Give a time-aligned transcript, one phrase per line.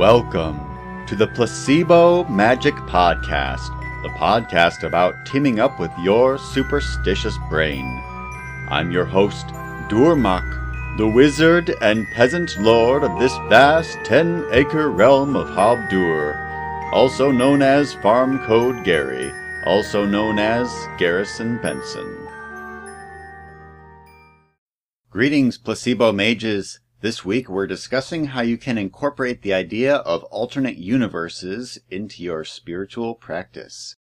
[0.00, 3.68] Welcome to the Placebo Magic Podcast,
[4.02, 7.84] the podcast about teaming up with your superstitious brain.
[8.70, 9.48] I'm your host,
[9.90, 16.34] Durmak, the wizard and peasant lord of this vast 10 acre realm of Habdur,
[16.94, 19.30] also known as Farm Code Gary,
[19.66, 22.26] also known as Garrison Benson.
[25.10, 26.79] Greetings, placebo mages.
[27.02, 32.44] This week we're discussing how you can incorporate the idea of alternate universes into your
[32.44, 33.96] spiritual practice.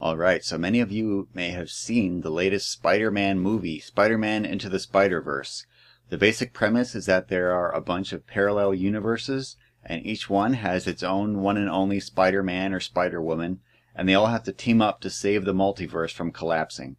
[0.00, 4.78] Alright, so many of you may have seen the latest Spider-Man movie, Spider-Man Into the
[4.78, 5.66] Spider-Verse.
[6.10, 10.52] The basic premise is that there are a bunch of parallel universes, and each one
[10.52, 13.58] has its own one and only Spider-Man or Spider-Woman,
[13.96, 16.98] and they all have to team up to save the multiverse from collapsing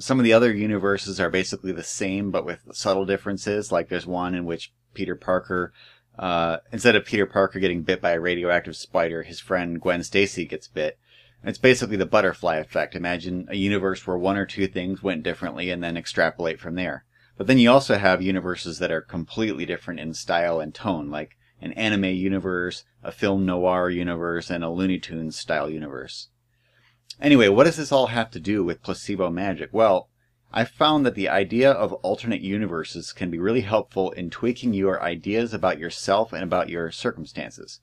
[0.00, 3.70] some of the other universes are basically the same, but with subtle differences.
[3.70, 5.72] Like there's one in which Peter Parker,
[6.18, 10.46] uh, instead of Peter Parker getting bit by a radioactive spider, his friend Gwen Stacy
[10.46, 10.98] gets bit.
[11.42, 12.94] And it's basically the butterfly effect.
[12.94, 17.04] Imagine a universe where one or two things went differently and then extrapolate from there.
[17.36, 21.36] But then you also have universes that are completely different in style and tone, like
[21.60, 26.28] an anime universe, a film noir universe, and a Looney Tunes style universe.
[27.20, 29.68] Anyway, what does this all have to do with placebo magic?
[29.72, 30.08] Well,
[30.52, 35.02] I found that the idea of alternate universes can be really helpful in tweaking your
[35.02, 37.80] ideas about yourself and about your circumstances.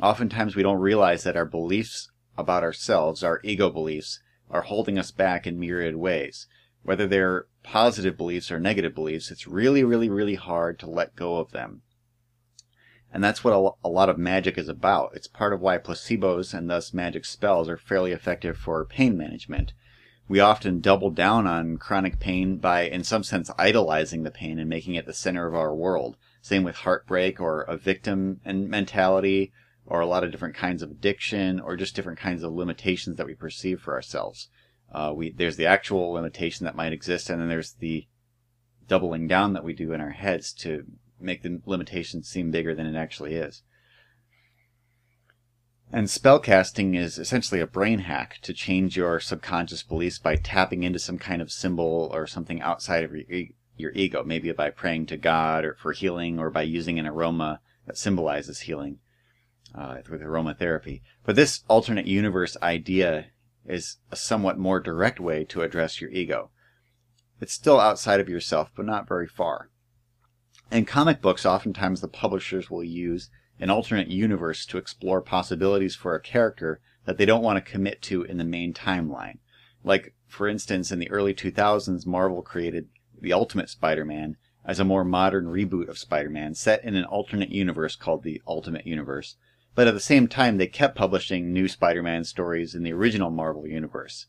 [0.00, 5.10] Oftentimes we don't realize that our beliefs about ourselves, our ego beliefs, are holding us
[5.10, 6.46] back in myriad ways.
[6.82, 11.36] Whether they're positive beliefs or negative beliefs, it's really, really, really hard to let go
[11.36, 11.82] of them.
[13.12, 15.12] And that's what a lot of magic is about.
[15.14, 19.72] It's part of why placebos and thus magic spells are fairly effective for pain management.
[20.28, 24.70] We often double down on chronic pain by, in some sense, idolizing the pain and
[24.70, 26.16] making it the center of our world.
[26.40, 29.52] Same with heartbreak or a victim mentality
[29.84, 33.26] or a lot of different kinds of addiction or just different kinds of limitations that
[33.26, 34.48] we perceive for ourselves.
[34.92, 38.06] Uh, we, there's the actual limitation that might exist and then there's the
[38.86, 40.84] doubling down that we do in our heads to
[41.20, 43.62] make the limitation seem bigger than it actually is.
[45.92, 51.00] And spellcasting is essentially a brain hack to change your subconscious beliefs by tapping into
[51.00, 55.16] some kind of symbol or something outside of your, your ego, maybe by praying to
[55.16, 58.98] God or for healing or by using an aroma that symbolizes healing
[59.74, 61.02] uh, with aromatherapy.
[61.24, 63.26] But this alternate universe idea
[63.66, 66.50] is a somewhat more direct way to address your ego.
[67.40, 69.70] It's still outside of yourself, but not very far.
[70.70, 76.14] In comic books, oftentimes the publishers will use an alternate universe to explore possibilities for
[76.14, 79.38] a character that they don't want to commit to in the main timeline.
[79.82, 82.88] Like, for instance, in the early 2000s, Marvel created
[83.20, 87.04] The Ultimate Spider Man as a more modern reboot of Spider Man set in an
[87.04, 89.36] alternate universe called the Ultimate Universe.
[89.74, 93.30] But at the same time, they kept publishing new Spider Man stories in the original
[93.30, 94.26] Marvel universe.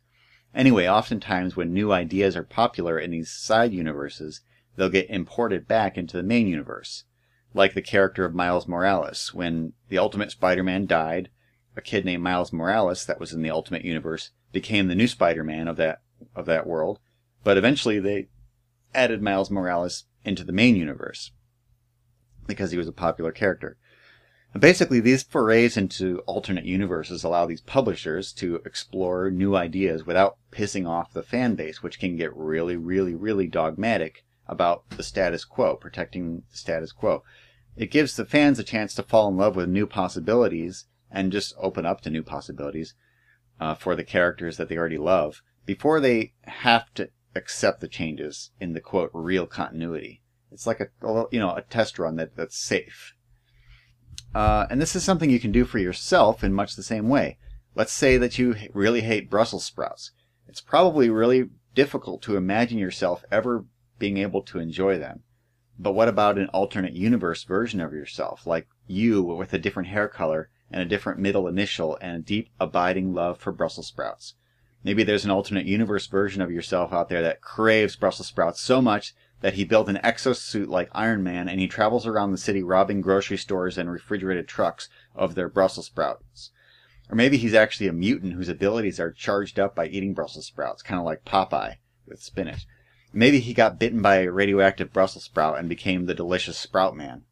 [0.55, 4.41] Anyway, oftentimes when new ideas are popular in these side universes,
[4.75, 7.03] they'll get imported back into the main universe.
[7.53, 9.33] Like the character of Miles Morales.
[9.33, 11.29] When the Ultimate Spider Man died,
[11.75, 15.43] a kid named Miles Morales that was in the Ultimate Universe became the new Spider
[15.43, 16.01] Man of that
[16.35, 16.99] of that world.
[17.43, 18.29] But eventually they
[18.93, 21.31] added Miles Morales into the main universe
[22.47, 23.77] because he was a popular character.
[24.53, 30.37] And basically, these forays into alternate universes allow these publishers to explore new ideas without
[30.51, 35.45] pissing off the fan base, which can get really, really, really dogmatic about the status
[35.45, 37.23] quo, protecting the status quo.
[37.75, 41.55] It gives the fans a chance to fall in love with new possibilities and just
[41.57, 42.93] open up to new possibilities
[43.59, 48.51] uh, for the characters that they already love before they have to accept the changes
[48.59, 50.21] in the quote real continuity.
[50.51, 50.87] It's like a,
[51.31, 53.15] you know a test run that, that's safe.
[54.35, 57.37] Uh, and this is something you can do for yourself in much the same way.
[57.73, 60.11] Let's say that you really hate Brussels sprouts.
[60.47, 63.65] It's probably really difficult to imagine yourself ever
[64.01, 65.21] being able to enjoy them.
[65.77, 70.07] But what about an alternate universe version of yourself, like you with a different hair
[70.07, 74.33] color and a different middle initial and a deep, abiding love for Brussels sprouts?
[74.83, 78.81] Maybe there's an alternate universe version of yourself out there that craves Brussels sprouts so
[78.81, 82.63] much that he built an exosuit like Iron Man and he travels around the city
[82.63, 86.49] robbing grocery stores and refrigerated trucks of their Brussels sprouts.
[87.07, 90.81] Or maybe he's actually a mutant whose abilities are charged up by eating Brussels sprouts,
[90.81, 91.75] kind of like Popeye
[92.07, 92.65] with spinach.
[93.13, 97.23] Maybe he got bitten by a radioactive Brussels sprout and became the delicious Sprout Man.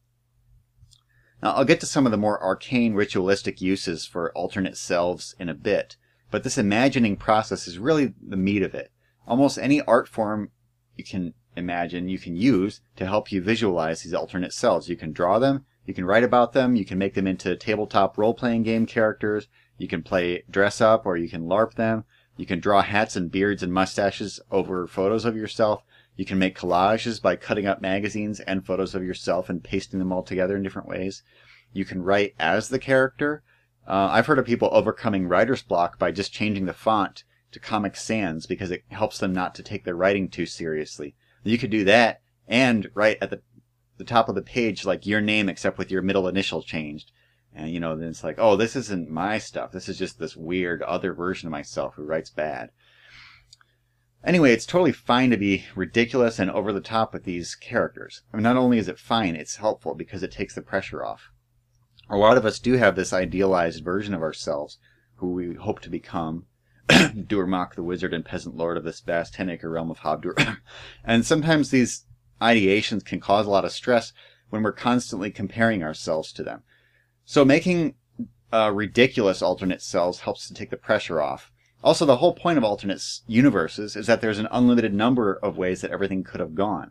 [1.42, 5.48] Now, I'll get to some of the more arcane ritualistic uses for alternate selves in
[5.48, 5.96] a bit,
[6.30, 8.92] but this imagining process is really the meat of it.
[9.26, 10.50] Almost any art form
[10.96, 14.88] you can imagine you can use to help you visualize these alternate selves.
[14.88, 16.76] You can draw them, You can write about them.
[16.76, 19.48] You can make them into tabletop role playing game characters.
[19.76, 22.04] You can play dress up or you can LARP them.
[22.40, 25.82] You can draw hats and beards and mustaches over photos of yourself.
[26.16, 30.10] You can make collages by cutting up magazines and photos of yourself and pasting them
[30.10, 31.22] all together in different ways.
[31.74, 33.42] You can write as the character.
[33.86, 37.94] Uh, I've heard of people overcoming writer's block by just changing the font to Comic
[37.94, 41.14] Sans because it helps them not to take their writing too seriously.
[41.44, 43.42] You could do that and write at the
[43.98, 47.12] the top of the page like your name except with your middle initial changed.
[47.54, 49.72] And you know, then it's like, oh, this isn't my stuff.
[49.72, 52.70] This is just this weird other version of myself who writes bad.
[54.22, 58.22] Anyway, it's totally fine to be ridiculous and over the top with these characters.
[58.32, 61.30] I mean, not only is it fine, it's helpful because it takes the pressure off.
[62.08, 64.78] A lot of us do have this idealized version of ourselves
[65.16, 66.46] who we hope to become.
[66.88, 70.58] Durmok, the wizard and peasant lord of this vast 10 acre realm of Habdur.
[71.04, 72.04] and sometimes these
[72.42, 74.12] ideations can cause a lot of stress
[74.50, 76.62] when we're constantly comparing ourselves to them.
[77.30, 77.94] So making
[78.52, 81.52] uh, ridiculous alternate cells helps to take the pressure off.
[81.80, 85.80] Also, the whole point of alternate universes is that there's an unlimited number of ways
[85.80, 86.90] that everything could have gone.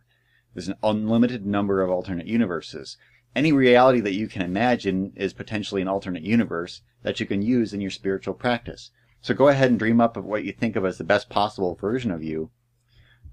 [0.54, 2.96] There's an unlimited number of alternate universes.
[3.36, 7.74] Any reality that you can imagine is potentially an alternate universe that you can use
[7.74, 8.92] in your spiritual practice.
[9.20, 11.76] So go ahead and dream up of what you think of as the best possible
[11.76, 12.50] version of you.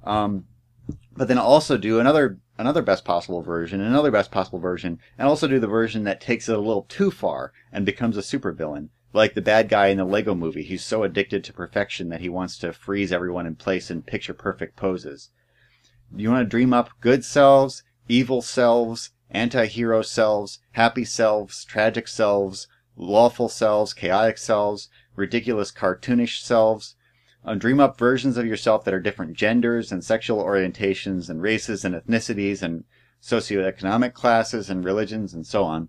[0.03, 0.47] Um,
[1.17, 5.47] but then also do another another best possible version, another best possible version, and also
[5.47, 9.35] do the version that takes it a little too far and becomes a supervillain, like
[9.35, 12.59] the bad guy in the Lego movie He's so addicted to perfection that he wants
[12.59, 15.31] to freeze everyone in place in picture perfect poses.
[16.15, 22.69] You want to dream up good selves, evil selves, anti-hero selves, happy selves, tragic selves,
[22.97, 26.96] lawful selves, chaotic selves, ridiculous cartoonish selves,
[27.47, 31.85] uh, dream up versions of yourself that are different genders and sexual orientations and races
[31.85, 32.85] and ethnicities and
[33.23, 35.89] socioeconomic classes and religions and so on.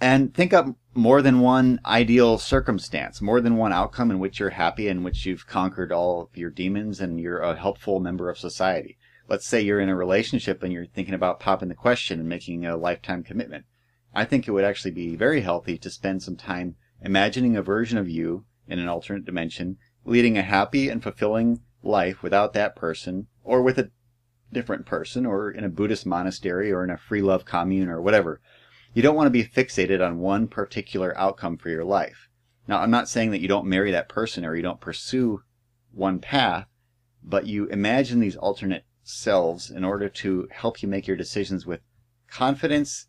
[0.00, 4.50] And think up more than one ideal circumstance, more than one outcome in which you're
[4.50, 8.38] happy, in which you've conquered all of your demons and you're a helpful member of
[8.38, 8.98] society.
[9.28, 12.66] Let's say you're in a relationship and you're thinking about popping the question and making
[12.66, 13.66] a lifetime commitment.
[14.12, 17.96] I think it would actually be very healthy to spend some time imagining a version
[17.98, 23.26] of you in an alternate dimension, leading a happy and fulfilling life without that person,
[23.44, 23.90] or with a
[24.52, 28.40] different person, or in a Buddhist monastery, or in a free love commune, or whatever.
[28.94, 32.28] You don't want to be fixated on one particular outcome for your life.
[32.66, 35.42] Now, I'm not saying that you don't marry that person or you don't pursue
[35.92, 36.66] one path,
[37.22, 41.80] but you imagine these alternate selves in order to help you make your decisions with
[42.28, 43.08] confidence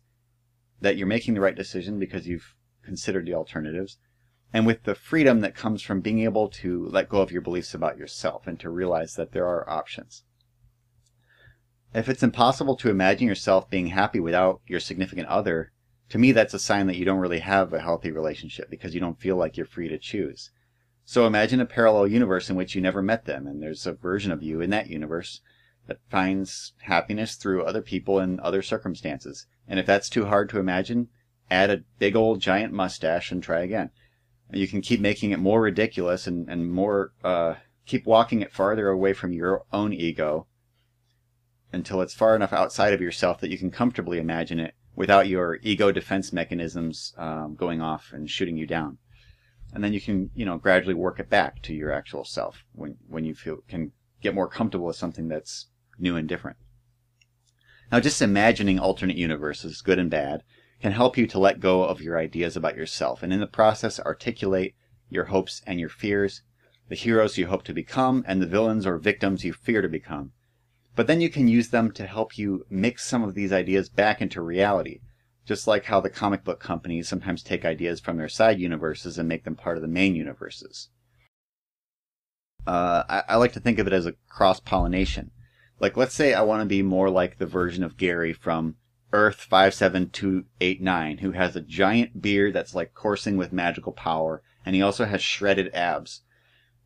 [0.80, 2.54] that you're making the right decision because you've
[2.84, 3.98] considered the alternatives,
[4.52, 7.72] and with the freedom that comes from being able to let go of your beliefs
[7.72, 10.24] about yourself and to realize that there are options.
[11.94, 15.72] If it's impossible to imagine yourself being happy without your significant other,
[16.10, 19.00] to me that's a sign that you don't really have a healthy relationship because you
[19.00, 20.50] don't feel like you're free to choose.
[21.04, 24.32] So imagine a parallel universe in which you never met them and there's a version
[24.32, 25.40] of you in that universe
[25.86, 29.46] that finds happiness through other people and other circumstances.
[29.66, 31.08] And if that's too hard to imagine,
[31.50, 33.90] add a big old giant mustache and try again
[34.58, 37.54] you can keep making it more ridiculous and, and more uh,
[37.86, 40.46] keep walking it farther away from your own ego
[41.72, 45.58] until it's far enough outside of yourself that you can comfortably imagine it without your
[45.62, 48.98] ego defense mechanisms um, going off and shooting you down.
[49.72, 52.96] And then you can you know gradually work it back to your actual self when
[53.08, 56.58] when you feel can get more comfortable with something that's new and different.
[57.90, 60.42] Now just imagining alternate universes good and bad
[60.82, 64.00] can help you to let go of your ideas about yourself and in the process
[64.00, 64.74] articulate
[65.08, 66.42] your hopes and your fears,
[66.88, 70.32] the heroes you hope to become, and the villains or victims you fear to become.
[70.96, 74.20] But then you can use them to help you mix some of these ideas back
[74.20, 74.98] into reality,
[75.46, 79.28] just like how the comic book companies sometimes take ideas from their side universes and
[79.28, 80.88] make them part of the main universes.
[82.66, 85.30] Uh, I, I like to think of it as a cross pollination.
[85.78, 88.76] Like, let's say I want to be more like the version of Gary from
[89.12, 94.80] Earth 57289, who has a giant beard that's like coursing with magical power, and he
[94.82, 96.22] also has shredded abs.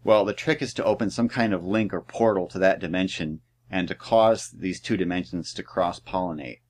[0.03, 3.41] Well, the trick is to open some kind of link or portal to that dimension
[3.71, 6.61] and to cause these two dimensions to cross pollinate.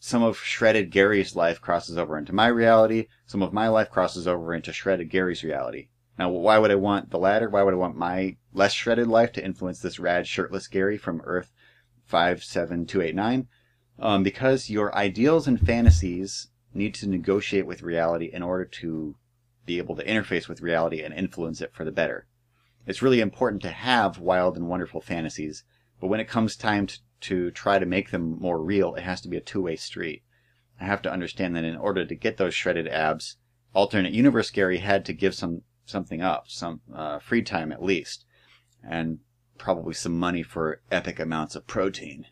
[0.00, 4.28] Some of shredded Gary's life crosses over into my reality, some of my life crosses
[4.28, 5.88] over into shredded Gary's reality.
[6.18, 7.48] Now, why would I want the latter?
[7.48, 11.20] Why would I want my less shredded life to influence this rad shirtless Gary from
[11.24, 11.52] Earth
[12.06, 13.48] 57289?
[13.98, 19.16] Um, because your ideals and fantasies need to negotiate with reality in order to
[19.66, 22.26] be able to interface with reality and influence it for the better.
[22.86, 25.64] It's really important to have wild and wonderful fantasies,
[26.00, 29.20] but when it comes time to, to try to make them more real, it has
[29.22, 30.22] to be a two-way street.
[30.80, 33.36] I have to understand that in order to get those shredded abs,
[33.74, 38.24] alternate universe Gary had to give some something up, some uh, free time at least,
[38.82, 39.18] and
[39.56, 42.26] probably some money for epic amounts of protein.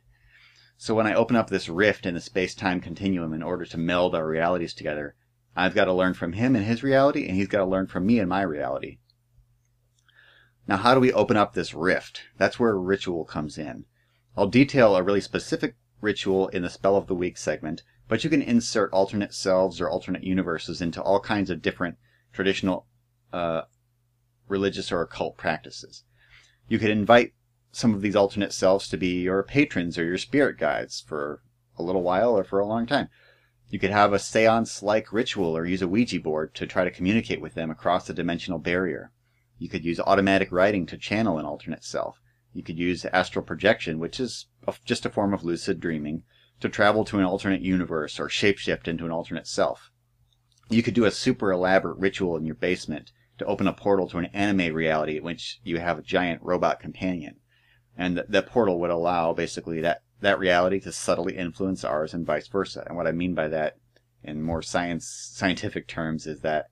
[0.79, 4.15] So when I open up this rift in the space-time continuum in order to meld
[4.15, 5.15] our realities together,
[5.57, 8.05] I've got to learn from him and his reality, and he's got to learn from
[8.05, 8.99] me and my reality.
[10.69, 12.23] Now, how do we open up this rift?
[12.37, 13.87] That's where ritual comes in.
[14.37, 18.29] I'll detail a really specific ritual in the Spell of the Week segment, but you
[18.29, 21.97] can insert alternate selves or alternate universes into all kinds of different
[22.33, 22.87] traditional
[23.33, 23.63] uh,
[24.47, 26.05] religious or occult practices.
[26.69, 27.33] You could invite
[27.77, 31.43] some of these alternate selves to be your patrons or your spirit guides for
[31.77, 33.07] a little while or for a long time.
[33.69, 36.91] You could have a seance like ritual or use a Ouija board to try to
[36.91, 39.13] communicate with them across the dimensional barrier.
[39.59, 42.19] You could use automatic writing to channel an alternate self.
[42.55, 44.47] You could use astral projection, which is
[44.87, 46.23] just a form of lucid dreaming,
[46.61, 49.91] to travel to an alternate universe or shapeshift into an alternate self.
[50.71, 54.19] You could do a super elaborate ritual in your basement to open a portal to
[54.19, 57.37] an anime reality in which you have a giant robot companion.
[57.97, 62.27] And th- that portal would allow basically that, that reality to subtly influence ours and
[62.27, 62.85] vice versa.
[62.87, 63.77] And what I mean by that
[64.23, 66.67] in more science scientific terms is that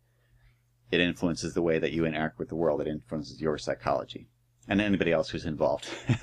[0.91, 2.81] it influences the way that you interact with the world.
[2.81, 4.29] It influences your psychology
[4.69, 5.89] and anybody else who's involved.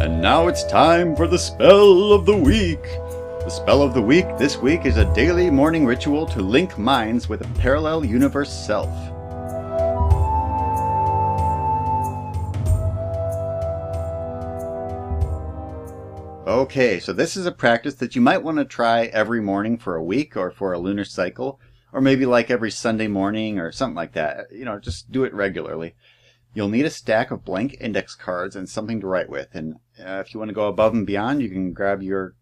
[0.00, 2.84] and now it's time for the spell of the week.
[3.44, 7.28] The spell of the week this week is a daily morning ritual to link minds
[7.28, 8.88] with a parallel universe self.
[16.46, 19.96] Okay, so this is a practice that you might want to try every morning for
[19.96, 21.58] a week or for a lunar cycle,
[21.92, 24.52] or maybe like every Sunday morning or something like that.
[24.52, 25.96] You know, just do it regularly.
[26.54, 29.48] You'll need a stack of blank index cards and something to write with.
[29.52, 32.36] And uh, if you want to go above and beyond, you can grab your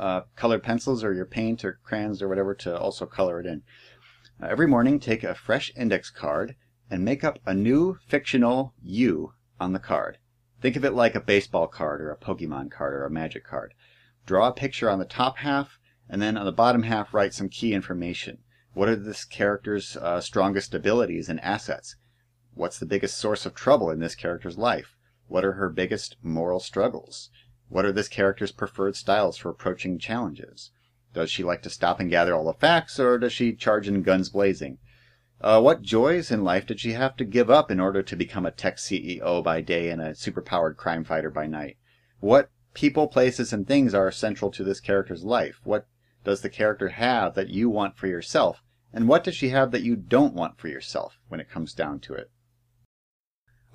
[0.00, 3.62] uh, colored pencils or your paint or crayons or whatever to also color it in.
[4.42, 6.56] Uh, every morning, take a fresh index card
[6.90, 10.16] and make up a new fictional you on the card.
[10.62, 13.74] Think of it like a baseball card or a Pokemon card or a magic card.
[14.24, 15.78] Draw a picture on the top half,
[16.08, 18.38] and then on the bottom half, write some key information.
[18.72, 21.96] What are this character's uh, strongest abilities and assets?
[22.54, 24.96] What's the biggest source of trouble in this character's life?
[25.28, 27.30] What are her biggest moral struggles?
[27.70, 30.72] What are this character's preferred styles for approaching challenges?
[31.14, 34.02] Does she like to stop and gather all the facts, or does she charge in
[34.02, 34.78] guns blazing?
[35.40, 38.44] Uh, what joys in life did she have to give up in order to become
[38.44, 41.78] a tech CEO by day and a superpowered crime fighter by night?
[42.18, 45.60] What people, places, and things are central to this character's life?
[45.62, 45.86] What
[46.24, 48.64] does the character have that you want for yourself?
[48.92, 52.00] And what does she have that you don't want for yourself when it comes down
[52.00, 52.32] to it?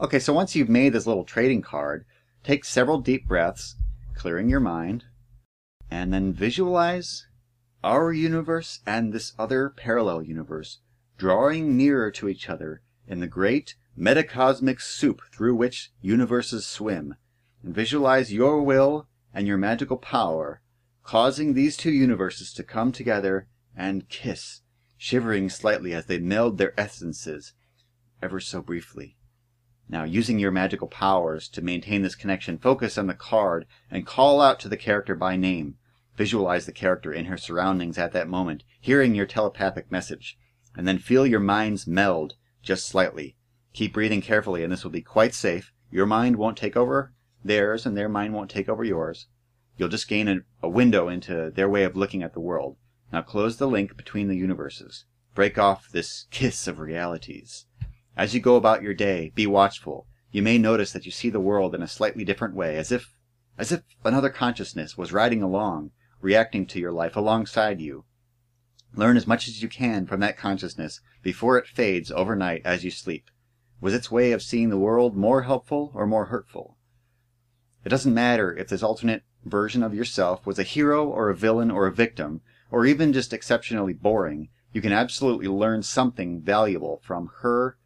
[0.01, 2.05] Okay, so once you've made this little trading card,
[2.45, 3.75] take several deep breaths,
[4.13, 5.05] clearing your mind,
[5.89, 7.25] and then visualize
[7.83, 10.79] our universe and this other parallel universe
[11.17, 17.15] drawing nearer to each other in the great metacosmic soup through which universes swim,
[17.63, 20.61] and visualize your will and your magical power
[21.03, 24.61] causing these two universes to come together and kiss,
[24.97, 27.53] shivering slightly as they meld their essences
[28.21, 29.17] ever so briefly.
[29.87, 34.41] Now, using your magical powers to maintain this connection, focus on the card and call
[34.41, 35.75] out to the character by name.
[36.17, 40.37] Visualize the character in her surroundings at that moment, hearing your telepathic message
[40.75, 43.35] and then feel your minds meld just slightly.
[43.73, 45.71] Keep breathing carefully, and this will be quite safe.
[45.91, 47.13] Your mind won't take over
[47.43, 49.27] theirs, and their mind won't take over yours.
[49.77, 52.77] You'll just gain a, a window into their way of looking at the world.
[53.11, 55.05] Now close the link between the universes.
[55.33, 57.65] Break off this kiss of realities.
[58.17, 60.07] As you go about your day, be watchful.
[60.31, 63.13] You may notice that you see the world in a slightly different way, as if
[63.57, 65.91] as if another consciousness was riding along,
[66.21, 68.05] reacting to your life alongside you.
[68.93, 72.91] Learn as much as you can from that consciousness before it fades overnight as you
[72.91, 73.29] sleep.
[73.81, 76.77] Was its way of seeing the world more helpful or more hurtful?
[77.83, 81.69] It doesn't matter if this alternate version of yourself was a hero or a villain
[81.69, 82.39] or a victim,
[82.71, 84.47] or even just exceptionally boring.
[84.71, 87.77] You can absolutely learn something valuable from her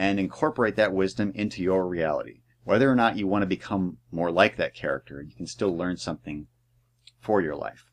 [0.00, 2.40] and incorporate that wisdom into your reality.
[2.64, 5.98] Whether or not you want to become more like that character, you can still learn
[5.98, 6.46] something
[7.20, 7.84] for your life.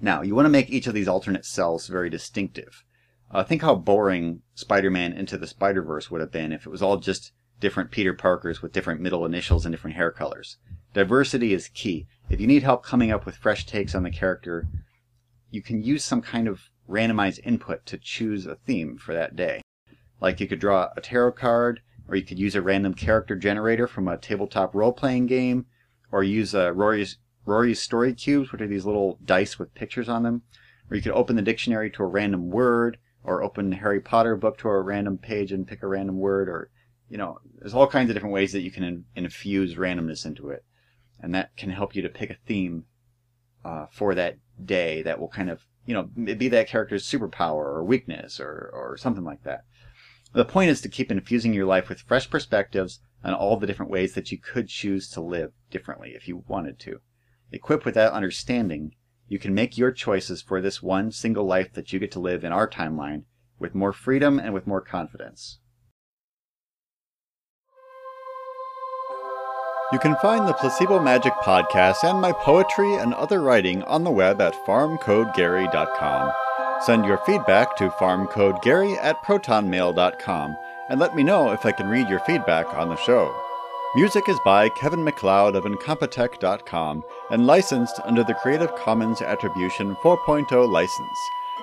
[0.00, 2.82] Now, you want to make each of these alternate selves very distinctive.
[3.30, 6.96] Uh, think how boring Spider-Man Into the Spider-Verse would have been if it was all
[6.96, 10.58] just different Peter Parkers with different middle initials and different hair colors.
[10.92, 12.08] Diversity is key.
[12.28, 14.66] If you need help coming up with fresh takes on the character,
[15.50, 19.62] you can use some kind of randomized input to choose a theme for that day.
[20.20, 23.86] Like you could draw a tarot card or you could use a random character generator
[23.86, 25.66] from a tabletop role playing game,
[26.12, 30.22] or use uh, Rory's, Rory's story cubes, which are these little dice with pictures on
[30.22, 30.42] them.
[30.90, 34.36] Or you could open the dictionary to a random word, or open the Harry Potter
[34.36, 36.70] book to a random page and pick a random word, or,
[37.08, 40.50] you know, there's all kinds of different ways that you can in, infuse randomness into
[40.50, 40.64] it.
[41.20, 42.84] And that can help you to pick a theme
[43.64, 47.82] uh, for that day that will kind of, you know, be that character's superpower or
[47.82, 49.64] weakness or, or something like that.
[50.36, 53.90] The point is to keep infusing your life with fresh perspectives on all the different
[53.90, 57.00] ways that you could choose to live differently if you wanted to.
[57.52, 58.94] Equipped with that understanding,
[59.28, 62.44] you can make your choices for this one single life that you get to live
[62.44, 63.22] in our timeline
[63.58, 65.58] with more freedom and with more confidence.
[69.90, 74.10] You can find the Placebo Magic podcast and my poetry and other writing on the
[74.10, 76.32] web at farmcodegary.com.
[76.82, 80.56] Send your feedback to farmcodegary at protonmail.com
[80.88, 83.34] and let me know if I can read your feedback on the show.
[83.96, 90.70] Music is by Kevin MacLeod of Incompetech.com and licensed under the Creative Commons Attribution 4.0
[90.70, 91.18] license.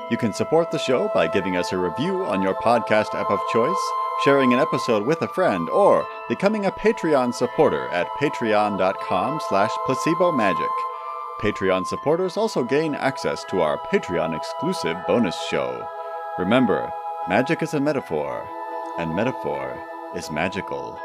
[0.10, 3.39] You can support the show by giving us a review on your podcast app of
[3.51, 3.77] choice,
[4.25, 10.93] sharing an episode with a friend, or becoming a Patreon supporter at patreon.com slash placebomagic.
[11.42, 15.86] Patreon supporters also gain access to our Patreon exclusive bonus show.
[16.38, 16.92] Remember,
[17.28, 18.48] magic is a metaphor,
[18.98, 19.78] and metaphor
[20.16, 20.98] is magical.